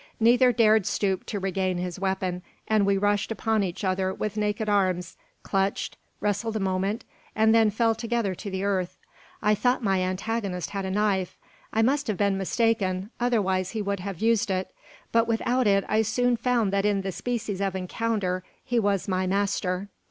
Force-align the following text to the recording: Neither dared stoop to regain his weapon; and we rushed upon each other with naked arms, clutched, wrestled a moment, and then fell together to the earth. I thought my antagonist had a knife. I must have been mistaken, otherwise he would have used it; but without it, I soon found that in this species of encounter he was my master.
Neither 0.19 0.51
dared 0.51 0.87
stoop 0.87 1.27
to 1.27 1.39
regain 1.39 1.77
his 1.77 1.99
weapon; 1.99 2.41
and 2.67 2.87
we 2.87 2.97
rushed 2.97 3.31
upon 3.31 3.61
each 3.61 3.83
other 3.83 4.11
with 4.11 4.35
naked 4.35 4.67
arms, 4.67 5.15
clutched, 5.43 5.95
wrestled 6.19 6.55
a 6.55 6.59
moment, 6.59 7.05
and 7.35 7.53
then 7.53 7.69
fell 7.69 7.93
together 7.93 8.33
to 8.33 8.49
the 8.49 8.63
earth. 8.63 8.97
I 9.43 9.53
thought 9.53 9.83
my 9.83 10.01
antagonist 10.01 10.71
had 10.71 10.85
a 10.85 10.89
knife. 10.89 11.37
I 11.71 11.83
must 11.83 12.07
have 12.07 12.17
been 12.17 12.35
mistaken, 12.35 13.11
otherwise 13.19 13.69
he 13.69 13.81
would 13.83 13.99
have 13.99 14.23
used 14.23 14.49
it; 14.49 14.73
but 15.11 15.27
without 15.27 15.67
it, 15.67 15.85
I 15.87 16.01
soon 16.01 16.35
found 16.35 16.73
that 16.73 16.83
in 16.83 17.01
this 17.01 17.17
species 17.17 17.61
of 17.61 17.75
encounter 17.75 18.43
he 18.63 18.79
was 18.79 19.07
my 19.07 19.27
master. 19.27 19.87